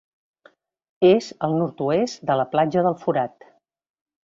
[1.09, 3.49] És al nord-oest de la Platja del Forat.